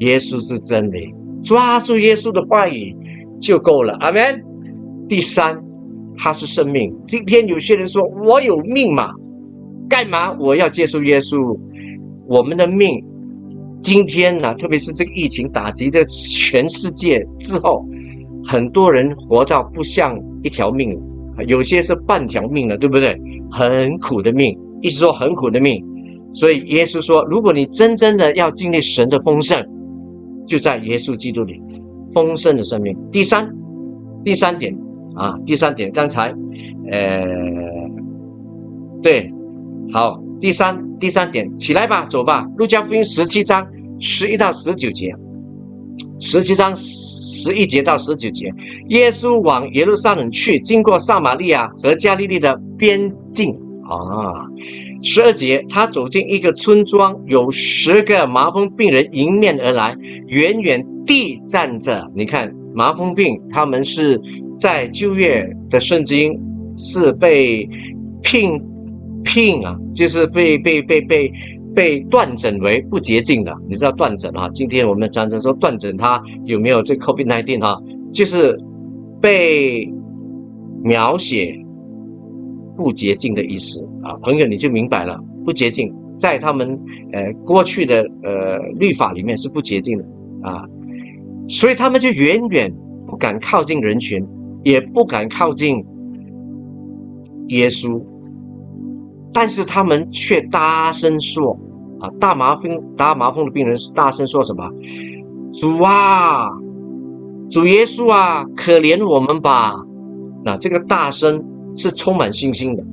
[0.00, 1.10] 耶稣是真理，
[1.42, 2.94] 抓住耶稣的话语
[3.40, 3.94] 就够了。
[4.00, 4.44] 阿门。
[5.08, 5.58] 第三，
[6.18, 6.94] 他是生命。
[7.06, 9.10] 今天有些人说：“我有命嘛，
[9.88, 11.58] 干嘛我要接受耶稣？”
[12.28, 13.02] 我们的命，
[13.82, 17.82] 今天呢，特别是这个疫情打击这全世界之后，
[18.44, 20.94] 很多人活到不像一条命，
[21.46, 23.18] 有些是半条命了，对不对？
[23.50, 25.84] 很苦的命，意思说很苦的命。
[26.32, 29.64] 所以耶稣说：“如果你真正的要经历神的丰盛，
[30.46, 31.60] 就在耶稣基督里
[32.14, 33.48] 丰盛的生命。”第三，
[34.24, 34.76] 第三点。
[35.14, 36.32] 啊，第三点，刚才，
[36.92, 37.26] 呃，
[39.02, 39.28] 对，
[39.92, 42.46] 好，第三第三点，起来吧，走吧。
[42.56, 43.66] 路加福音十七章
[43.98, 45.12] 十一到十九节，
[46.20, 48.46] 十七章十一节到十九节，
[48.90, 53.52] 耶稣往耶路撒冷去，经过撒玛利亚和加利利的边境
[53.96, 54.46] 啊。
[55.02, 59.96] 十二节，他走进一个村庄，有十个麻风病人迎面而来，
[60.26, 62.04] 远远地站着。
[62.14, 64.20] 你看，麻风病他们是。
[64.60, 66.36] 在旧约的圣经
[66.76, 67.64] 是被
[68.24, 68.60] 聘
[69.22, 71.32] 聘啊，就是被被被被
[71.76, 73.54] 被断诊为不洁净的。
[73.68, 74.48] 你知道断诊啊？
[74.48, 77.80] 今天我们常常说断诊，他有没有这 COVID nineteen 哈？
[78.12, 78.58] 就是
[79.20, 79.88] 被
[80.82, 81.54] 描写
[82.78, 84.16] 不洁净的意思啊。
[84.22, 86.66] 朋友你就明白了，不洁净在他们
[87.12, 90.04] 呃过去的呃律法里面是不洁净的
[90.42, 90.64] 啊，
[91.46, 92.72] 所以他们就远远
[93.06, 94.24] 不敢靠近人群。
[94.64, 95.76] 也不敢靠近
[97.46, 98.02] 耶稣，
[99.32, 101.56] 但是他们却大声说
[102.02, 104.68] ：“啊，大麻风、大麻风的病人是大声说什么？
[105.52, 106.48] 主啊，
[107.48, 109.76] 主耶稣啊，可怜我们吧！”
[110.44, 111.40] 那这个大声
[111.74, 112.84] 是充满信心的，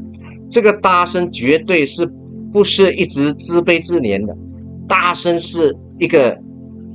[0.49, 2.09] 这个大声绝对是
[2.51, 4.35] 不是一直自卑自怜的，
[4.87, 6.37] 大声是一个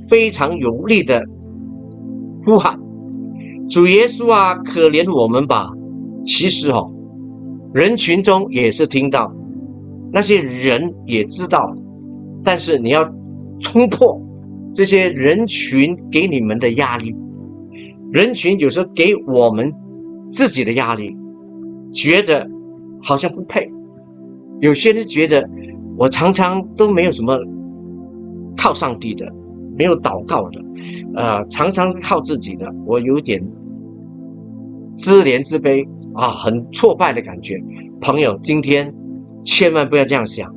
[0.09, 1.21] 非常有力的
[2.45, 2.77] 呼喊。
[3.69, 5.69] 主耶稣啊，可怜我们吧！
[6.25, 6.91] 其实哦，
[7.73, 9.31] 人群中也是听到，
[10.11, 11.59] 那些人也知道，
[12.43, 13.03] 但是你要
[13.59, 14.19] 冲破
[14.73, 17.13] 这些人群给你们的压力。
[18.11, 19.71] 人群有时候给我们
[20.31, 21.15] 自己的压力，
[21.93, 22.47] 觉得
[23.01, 23.69] 好像不配。
[24.59, 25.47] 有些人觉得
[25.97, 27.37] 我常常都没有什么
[28.57, 29.25] 靠上帝的，
[29.77, 30.61] 没有祷告的，
[31.15, 33.43] 呃，常常靠自己的，我有点。
[34.97, 37.59] 自怜自卑啊，很挫败的感觉。
[38.01, 38.93] 朋友，今天
[39.43, 40.53] 千万不要这样想，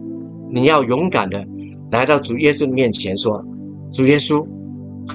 [0.50, 1.42] 你要勇敢的
[1.90, 3.42] 来到主耶稣的面前说
[3.90, 4.46] ：“主耶稣，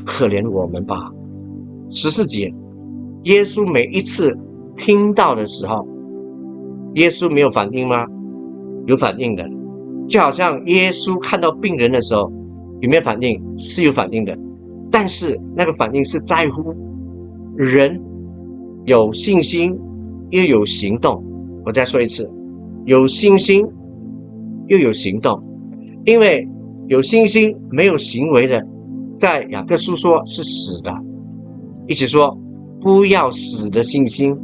[0.03, 1.11] 可怜我们吧。”
[1.89, 2.51] 十四节，
[3.25, 4.35] 耶稣每一次
[4.75, 5.87] 听到的时候，
[6.95, 8.05] 耶稣没有反应吗？
[8.85, 9.43] 有反应的，
[10.07, 12.31] 就好像耶稣看到病人的时候
[12.81, 13.39] 有没有反应？
[13.57, 14.37] 是有反应的，
[14.89, 16.73] 但是那个反应是在乎
[17.55, 18.01] 人
[18.85, 19.77] 有信心
[20.31, 21.23] 又有行动。
[21.65, 22.29] 我再说一次。
[22.85, 23.67] 有信心，
[24.67, 25.39] 又有行动，
[26.05, 26.47] 因为
[26.87, 28.65] 有信心没有行为的，
[29.19, 30.91] 在雅各书说是死的。
[31.87, 32.35] 一起说
[32.81, 34.35] 不要死的信心，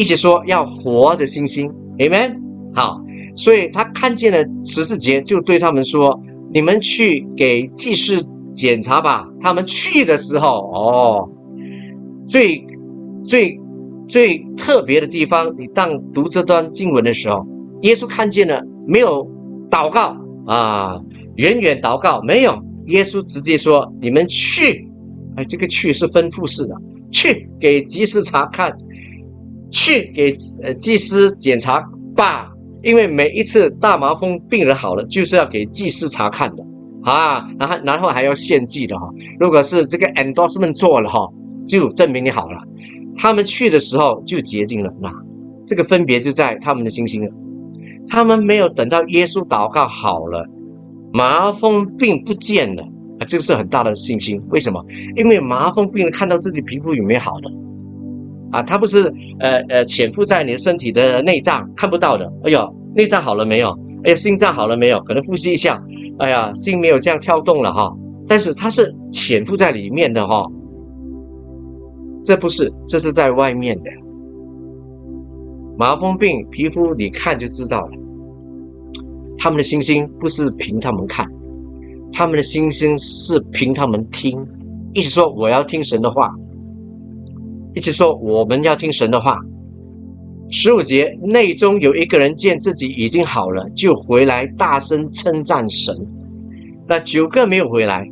[0.00, 1.70] 一起说要活的信心。
[1.98, 2.34] Amen。
[2.74, 2.98] 好，
[3.36, 6.18] 所以他看见了十四节，就对他们说
[6.54, 8.16] ：“你们去给祭司
[8.54, 11.30] 检查吧。”他们去的时候，哦，
[12.26, 12.64] 最
[13.26, 13.60] 最。
[14.08, 17.46] 最特别的地方，你当读这段经文的时候，
[17.82, 19.24] 耶稣看见了没有？
[19.70, 21.00] 祷告啊，
[21.36, 22.60] 远远祷告没有？
[22.86, 24.84] 耶稣直接说：“你们去，
[25.36, 26.74] 哎，这个去是吩咐式的，
[27.12, 28.76] 去给祭司查看，
[29.70, 31.82] 去给呃祭司检查
[32.16, 32.50] 吧。
[32.82, 36.64] 因为每一次大麻风病人好了，就是要给祭司查看的
[37.02, 39.06] 啊，然后然后还要献祭的哈。
[39.38, 41.18] 如果是这个 endorsement 做了哈，
[41.68, 42.58] 就证明你好了。”
[43.18, 45.12] 他们去的时候就洁净了，那
[45.66, 47.30] 这个分别就在他们的信心了。
[48.08, 50.48] 他们没有等到耶稣祷告好了，
[51.12, 52.82] 麻风病不见了
[53.18, 54.40] 啊，这个是很大的信心。
[54.48, 54.82] 为什么？
[55.16, 57.50] 因为麻风病人看到自己皮肤有没有好的
[58.52, 62.24] 啊，他不是呃呃潜伏在你身体的内脏看不到的。
[62.44, 63.70] 哎呦，内脏好了没有？
[64.04, 65.00] 哎呀，心脏好了没有？
[65.00, 65.80] 可能呼吸一下，
[66.18, 67.90] 哎呀，心没有这样跳动了哈。
[68.26, 70.46] 但是它是潜伏在里面的哈。
[72.24, 73.90] 这不是，这是在外面的
[75.78, 77.90] 麻风病，皮肤你看就知道了。
[79.38, 81.26] 他们的星星不是凭他们看，
[82.12, 84.38] 他们的星星是凭他们听。
[84.92, 86.30] 一直说我要听神的话，
[87.74, 89.38] 一直说我们要听神的话。
[90.50, 95.94] 十五节内中有一个人见自己已经好了，就回来大声称赞神。
[96.88, 98.04] 那九个没有回来。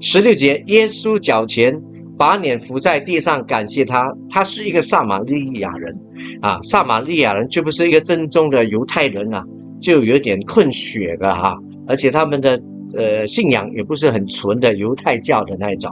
[0.00, 1.80] 十六节耶稣脚前。
[2.16, 5.92] 把脸伏在地上感谢他，他是一个撒玛利亚人，
[6.40, 9.42] 啊，撒玛利亚人就不是一个正宗的犹太人啊，
[9.80, 11.56] 就有点混血的哈，
[11.88, 12.56] 而且他们的
[12.96, 15.90] 呃信仰也不是很纯的犹太教的那一种，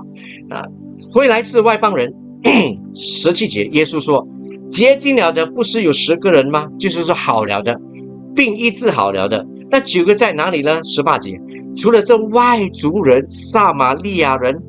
[0.48, 0.64] 啊，
[1.10, 2.14] 回来自外邦人。
[2.94, 4.26] 十七节，耶稣说，
[4.70, 6.68] 洁净了的不是有十个人吗？
[6.78, 7.80] 就是说好了的，
[8.34, 10.82] 病医治好了的，那九个在哪里呢？
[10.82, 11.40] 十八节，
[11.76, 14.62] 除了这外族人撒玛利亚人。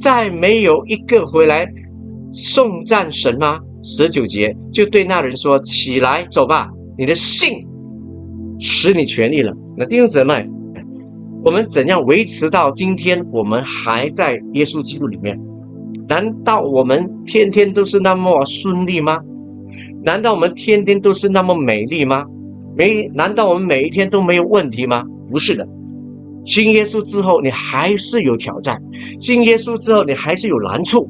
[0.00, 1.66] 再没有一个回来
[2.30, 3.58] 送战神吗？
[3.82, 7.66] 十九节就对那人说：“起来，走吧，你的信
[8.60, 10.48] 使你痊愈了。”那弟兄姊妹，
[11.44, 13.26] 我们怎样维持到今天？
[13.32, 15.36] 我们还在耶稣基督里面？
[16.08, 19.18] 难道我们天天都是那么顺利吗？
[20.02, 22.24] 难道我们天天都是那么美丽吗？
[22.76, 23.06] 没？
[23.14, 25.04] 难道我们每一天都没有问题吗？
[25.28, 25.66] 不是的。
[26.46, 28.76] 信耶稣之后，你还是有挑战；
[29.20, 31.06] 信耶稣之后，你还是有难处。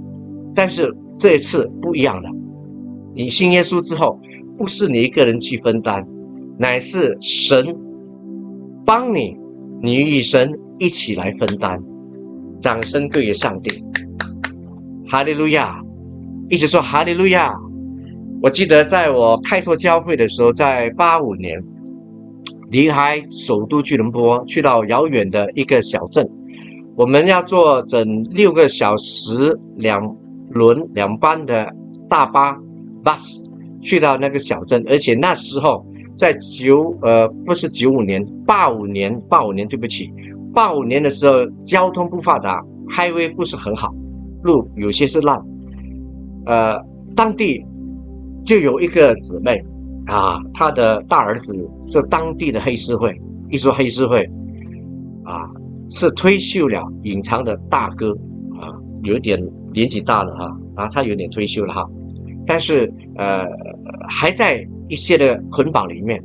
[0.52, 2.28] 但是这一次不一样了，
[3.14, 4.18] 你信耶稣之后，
[4.56, 6.04] 不是你一个人去分担，
[6.58, 7.64] 乃是神
[8.84, 9.36] 帮你，
[9.80, 11.78] 你与神一起来分担。
[12.58, 13.80] 掌声归于上帝，
[15.10, 15.80] 哈利路亚！
[16.50, 17.52] 一直说哈利路亚。
[18.42, 21.62] 我记得在我开拓教会的时候，在八五年。
[22.70, 26.28] 离开首都吉隆坡，去到遥远的一个小镇，
[26.94, 30.02] 我们要坐整六个小时两
[30.50, 31.66] 轮两班的
[32.10, 32.54] 大巴
[33.02, 33.40] bus
[33.80, 35.82] 去到那个小镇，而且那时候
[36.14, 40.12] 在九呃不是九五年八五年八五年对不起
[40.52, 43.90] 八五年的时候交通不发达，highway 不是很好，
[44.42, 45.38] 路有些是烂，
[46.46, 46.80] 呃
[47.16, 47.64] 当地
[48.44, 49.60] 就有一个姊妹。
[50.06, 51.52] 啊，她的大儿子
[51.86, 53.14] 是当地的黑社会，
[53.50, 54.24] 一说黑社会，
[55.22, 55.44] 啊，
[55.90, 58.10] 是退休了隐藏的大哥，
[58.58, 59.38] 啊，有点
[59.74, 60.46] 年纪大了哈，
[60.76, 61.84] 啊，他有点退休了哈，
[62.46, 63.44] 但是呃
[64.08, 66.18] 还在一些的捆绑里面，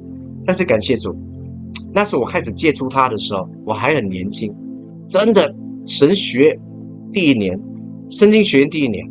[0.46, 1.14] 但是感谢主，
[1.94, 4.50] 那是我开始接触他的时候，我还很年轻，
[5.10, 5.54] 真的
[5.86, 6.58] 神学
[7.12, 7.60] 第一年，
[8.18, 9.05] 圣经学院第一年，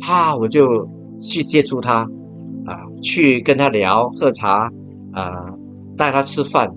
[0.00, 0.88] 哈，我就
[1.20, 2.06] 去接触他。
[2.64, 4.70] 啊，去跟他聊喝茶，
[5.12, 5.32] 啊，
[5.96, 6.70] 带他吃饭，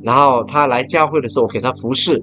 [0.00, 2.22] 然后他来教会的时候，我给他服侍，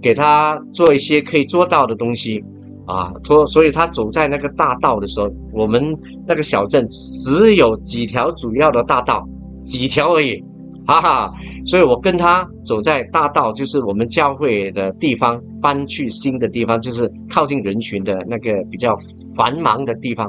[0.00, 2.40] 给他做一些可以做到的东西，
[2.86, 5.92] 啊，所所以他走在那个大道的时候，我们
[6.28, 9.28] 那个小镇只有几条主要的大道，
[9.64, 10.40] 几条而已，
[10.86, 11.32] 哈哈。
[11.64, 18.96] 所以我跟他走在大道，就是我们教会的地方，搬去新的地方，就是靠近人群的那个比较
[19.36, 20.26] 繁忙的地方，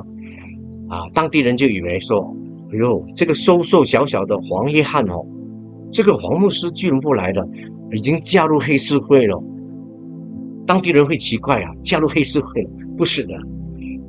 [0.90, 2.20] 啊，当地人就以为说，
[2.72, 5.26] 哎呦，这个瘦瘦小小的黄约翰哦，
[5.92, 7.48] 这个黄牧师居然不来了，
[7.96, 9.42] 已经加入黑社会了。
[10.68, 12.62] 当地人会奇怪啊，加入黑社会？
[12.98, 13.34] 不是的，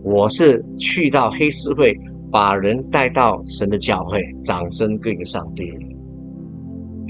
[0.05, 1.97] 我是去到黑社会，
[2.31, 5.73] 把人带到神的教会，掌声归给上帝。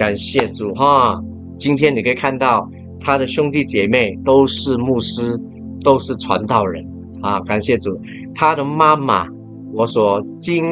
[0.03, 1.16] 感谢主哈！
[1.57, 5.40] 今天你可以看到他的兄弟姐妹都是牧师，
[5.84, 6.84] 都是传道人
[7.20, 7.38] 啊！
[7.42, 7.96] 感谢主，
[8.34, 9.28] 他的妈妈，
[9.72, 10.64] 我所敬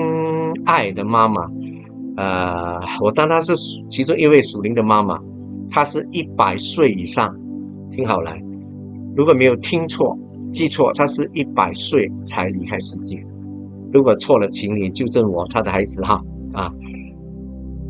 [0.65, 1.43] 爱的妈妈，
[2.17, 3.55] 呃，我当他是
[3.89, 5.17] 其中一位属灵的妈妈，
[5.71, 7.33] 她是一百岁以上，
[7.93, 8.33] 听好了，
[9.15, 10.19] 如果没有听错、
[10.51, 13.17] 记错，她是一百岁才离开世界。
[13.93, 16.21] 如果错了，请你纠正我，他的孩子哈
[16.53, 16.69] 啊。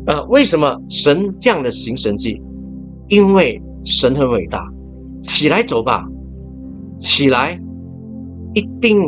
[0.07, 2.41] 呃，为什么神这样的行神迹？
[3.07, 4.65] 因为神很伟大。
[5.21, 6.03] 起来走吧，
[6.97, 7.59] 起来，
[8.55, 8.99] 一定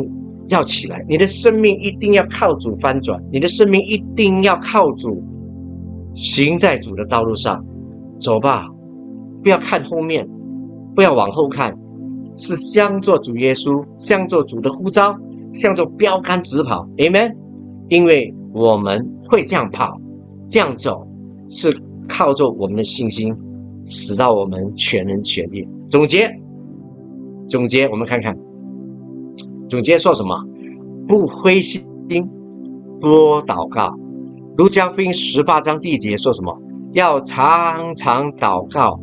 [0.46, 1.04] 要起来。
[1.08, 5.20] 你的生命一定要靠主翻转，你的生命一定要靠主
[6.14, 7.60] 行在主的道路上。
[8.20, 8.64] 走吧，
[9.42, 10.24] 不要看后面，
[10.94, 11.74] 不要往后看，
[12.36, 15.16] 是向做主耶稣，向做主的呼召，
[15.52, 16.86] 向做标杆直跑。
[16.98, 17.34] Amen。
[17.88, 19.96] 因为我们会这样跑。
[20.54, 21.04] 这样走
[21.48, 21.76] 是
[22.08, 23.34] 靠着我们的信心，
[23.86, 25.66] 使到我们全人全力。
[25.90, 26.30] 总结，
[27.48, 28.32] 总结，我们看看，
[29.68, 30.32] 总结说什么？
[31.08, 31.82] 不灰心，
[33.00, 33.92] 多祷告。
[34.56, 36.56] 如加福音十八章第一节说什么？
[36.92, 38.96] 要常常祷告，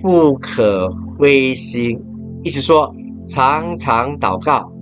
[0.00, 0.88] 不可
[1.18, 2.00] 灰心。
[2.42, 2.90] 意思说，
[3.28, 4.72] 常常祷告，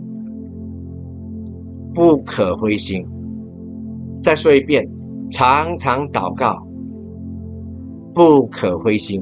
[1.92, 3.04] 不可灰心。
[4.22, 4.88] 再说一遍。
[5.34, 6.56] 常常祷告，
[8.14, 9.20] 不可灰心。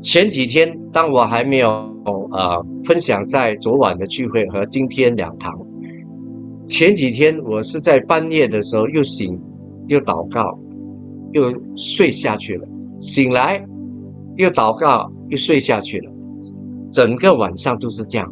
[0.00, 1.68] 前几天，当我还没有
[2.30, 5.52] 呃分享在昨晚的聚会和今天两堂，
[6.68, 9.36] 前几天我是在半夜的时候又醒，
[9.88, 10.56] 又祷告，
[11.32, 12.68] 又睡下去了。
[13.00, 13.60] 醒来
[14.36, 16.12] 又祷告，又睡下去了。
[16.92, 18.26] 整个晚上都是这样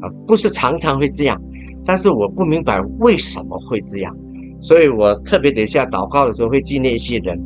[0.00, 1.40] 啊，不是常常会这样，
[1.84, 4.12] 但是我不明白为什么会这样。
[4.64, 7.38] 所以我特别等一下祷告的时候会纪念一些人，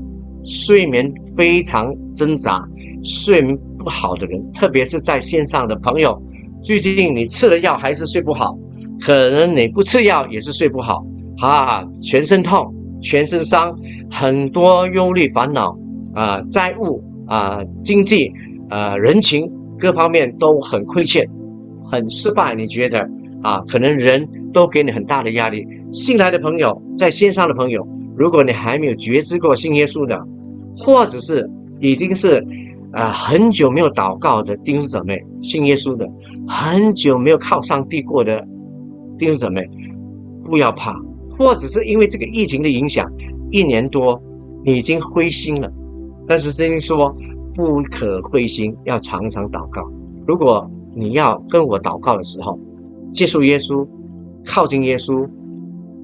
[0.44, 2.62] 睡眠非常挣扎、
[3.02, 6.16] 睡眠不好的人，特别是在线上的朋友。
[6.62, 8.56] 最近你吃了药还是睡不好，
[9.00, 11.04] 可能你不吃药也是睡不好
[11.40, 13.76] 啊，全身痛、全身伤，
[14.08, 15.76] 很多忧虑、烦恼
[16.14, 18.30] 啊，债务啊，经济
[18.68, 21.28] 啊，人情各方面都很亏欠，
[21.90, 22.54] 很失败。
[22.54, 23.00] 你觉得
[23.42, 24.24] 啊，可能人
[24.58, 25.64] 都给你很大的压力。
[25.92, 27.86] 新来的朋友，在线上的朋友，
[28.16, 30.20] 如果你还没有觉知过信耶稣的，
[30.76, 31.48] 或者是
[31.78, 32.44] 已经是
[32.92, 36.04] 啊很久没有祷告的弟兄姊妹，信耶稣的
[36.48, 38.44] 很久没有靠上帝过的
[39.16, 39.64] 弟兄姊妹，
[40.44, 40.92] 不要怕，
[41.38, 43.08] 或者是因为这个疫情的影响，
[43.52, 44.20] 一年多
[44.64, 45.70] 你已经灰心了，
[46.26, 47.16] 但是圣经说
[47.54, 49.80] 不可灰心，要常常祷告。
[50.26, 52.58] 如果你要跟我祷告的时候，
[53.12, 53.86] 接受耶稣，
[54.44, 55.28] 靠近耶稣。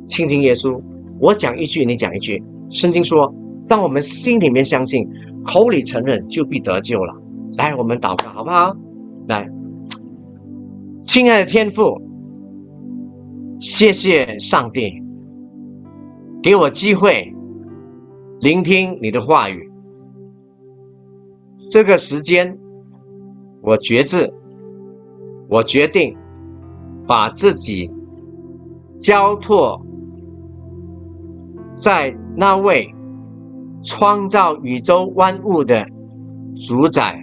[0.07, 0.78] 亲近耶稣，
[1.18, 2.43] 我讲一句，你讲一句。
[2.70, 3.32] 圣经说，
[3.66, 5.09] 当我们心里面相信，
[5.45, 7.14] 口里承认，就必得救了。
[7.57, 8.76] 来，我们祷告，好不好？
[9.28, 9.49] 来，
[11.05, 12.01] 亲爱的天父，
[13.61, 15.03] 谢谢上帝
[16.43, 17.32] 给我机会
[18.41, 19.70] 聆听你的话语。
[21.70, 22.59] 这个时间，
[23.62, 24.30] 我决志，
[25.49, 26.14] 我决定
[27.07, 27.91] 把自己
[29.05, 29.78] 交托。
[31.76, 32.88] 在那位
[33.82, 35.84] 创造宇宙万物的
[36.57, 37.14] 主宰，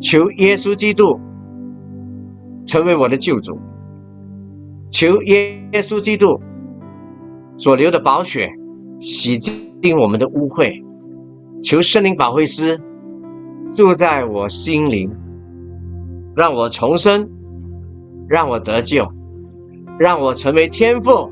[0.00, 1.16] 求耶稣基督
[2.66, 3.56] 成为我的救主，
[4.90, 6.26] 求耶稣基督
[7.56, 8.48] 所流的宝血
[8.98, 10.72] 洗净我们的污秽，
[11.62, 12.76] 求圣灵保惠师
[13.70, 15.08] 住在我心灵，
[16.34, 17.28] 让我重生，
[18.26, 19.06] 让我得救，
[20.00, 21.30] 让我成为天父。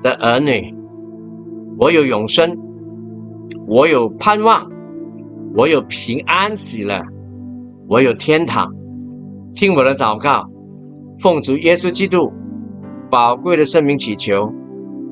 [0.00, 0.72] 的儿女，
[1.76, 2.56] 我有永生，
[3.66, 4.64] 我有盼望，
[5.56, 7.02] 我有平安喜乐，
[7.88, 8.70] 我有天堂。
[9.56, 10.46] 听我的祷告，
[11.18, 12.30] 奉主耶稣基督
[13.10, 14.52] 宝贵的圣名祈求，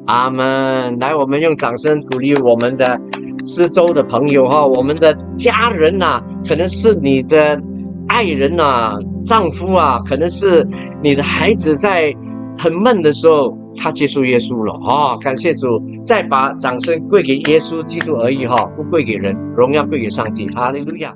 [0.07, 0.97] 阿门。
[1.01, 3.01] 来，我们用掌声鼓励我们的
[3.45, 7.61] 四周的朋友哈，我们的家人呐，可能是你的
[8.07, 10.65] 爱人呐，丈夫啊，可能是
[11.03, 12.15] 你的孩子，在
[12.59, 13.57] 很闷的时候。
[13.79, 15.69] 他接受耶稣了哦，感谢主！
[16.03, 21.13] 再把掌声归给耶稣基督而已哈，不归给人，荣耀归给上帝，哈利路亚。